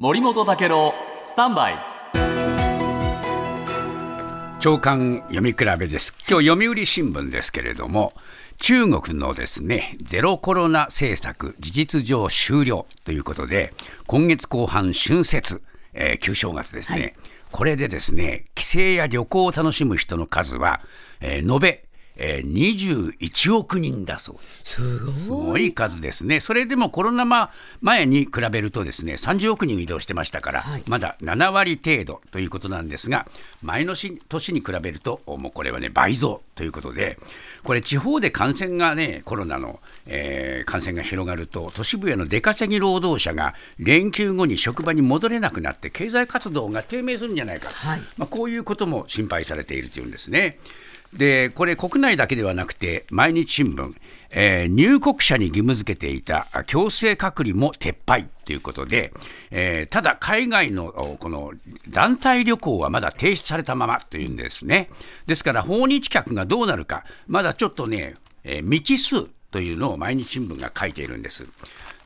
[0.00, 0.92] 森本武郎
[1.22, 1.78] スタンバイ。
[4.58, 6.18] 長官読み比べです。
[6.28, 8.12] 今日読売新聞ですけれども
[8.60, 13.72] 中国のですねゼロコロナ政策事実上終了ということで
[14.08, 15.62] 今月後半春節、
[15.92, 17.14] えー、旧正月ですね、はい、
[17.52, 20.80] これでですね帰省や旅行を楽しむ人の数は、
[21.20, 21.83] えー、延べ
[22.16, 25.24] えー、21億人だそうです。
[25.24, 26.40] すごい数ですね。
[26.40, 33.26] それでもコロナ前に比べるとですね、30億人移動してましたから、はい、まだ7割程度ということなんですが、
[33.62, 37.18] 前の年に比べると、もうこれはね、倍増ということで、
[37.64, 50.58] これ、地方で感染がね、コロナの、えー、感染が広がると、都市部への出稼ぎ労働者が連休後に職場に戻れなくなって、経済活動が低迷するんじゃないか、はい、まあ、こういうことも心配されているというんですね。
[51.14, 53.94] でこれ、国内だけではなくて、毎日新聞、
[54.30, 59.12] えー、入国者に義務付けていた強制隔離も撤廃ということで、
[59.52, 61.52] えー、ただ、海外のこの
[61.88, 64.90] 団体旅行はまだ停止されたままというんですね。
[65.26, 71.46] ですから、訪日客がどうなるか、まだちょっとね、えー、未知数というのを毎日新聞が書いているんです。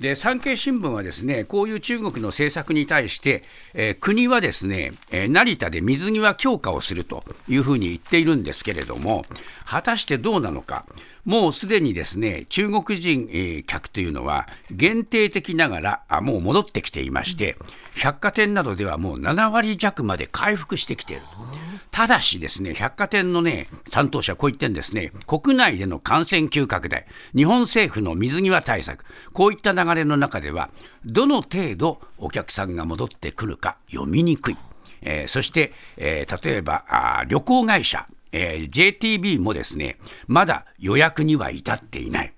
[0.00, 3.42] で産経新聞はですねこういう中国の政策に対して、
[3.74, 9.24] えー、国はですね、えー、成田で水際強化をするというふうに言っているんですけれども
[9.64, 10.86] 果たしてどうなのか
[11.24, 17.56] もうすでにですね中国人、えー、客というのは限定的ながらあもう戻ってきていまして
[17.96, 21.57] 百貨店などではもう7割弱まで回復してきていると。
[21.98, 30.70] ただしですね、百貨店のね、担当者はこう言ってんですね、国内での感染急拡大、日本政府の水際対策、こういった流れの中では、
[31.04, 34.56] どの程度お客さんが戻ってくるか読みにくい。
[35.02, 39.96] えー、そして、えー、例えばあ旅行会社、えー、JTB もですね、
[40.28, 42.32] まだ予約には至っていない。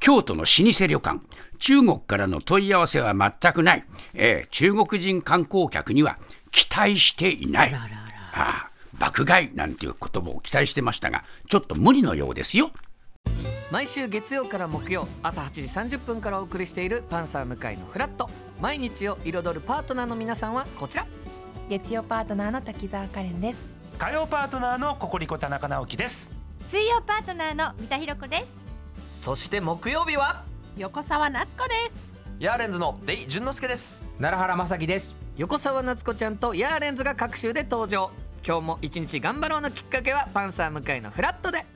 [0.00, 1.20] 京都の老舗旅館、
[1.58, 3.84] 中国からの問い合わせは全くない。
[4.12, 6.18] えー、中国人観光客には
[6.50, 7.74] 期待していない。
[7.74, 8.67] ああ
[9.18, 12.70] 爆買いなんていう言葉を期待してましたがちょっと無理のようですよ。
[13.72, 18.30] 毎週月曜から木曜朝8時30分からお送りしている「パンサー向井のフラット」
[18.62, 21.06] 毎日を彩るパートナーの皆さんはこちら。
[21.68, 23.68] 月曜パートナーの滝沢カレンです。
[23.98, 26.32] 火曜パートナーのココリコ田中直樹です。
[26.62, 28.46] 水曜パートナーの三田寛子で
[29.04, 29.22] す。
[29.24, 30.44] そして木曜日は？
[30.76, 32.16] 横澤夏子です。
[32.38, 34.04] ヤーレンズのデイ淳之介です。
[34.18, 35.16] 奈良原雅樹です。
[35.36, 38.10] 横澤夏子ちゃんとヤーレンズが各週で登場
[38.46, 41.66] 今日も一日頑張ろうのきっかけはパンサー向井のフラットで